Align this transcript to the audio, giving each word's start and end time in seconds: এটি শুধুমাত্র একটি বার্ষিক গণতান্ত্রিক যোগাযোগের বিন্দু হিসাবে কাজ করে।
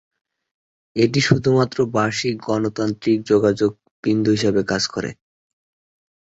এটি 0.95 1.19
শুধুমাত্র 1.27 1.77
একটি 1.79 1.93
বার্ষিক 1.95 2.35
গণতান্ত্রিক 2.47 3.19
যোগাযোগের 3.31 3.73
বিন্দু 4.03 4.29
হিসাবে 4.35 4.61
কাজ 4.71 4.83
করে। 4.87 5.11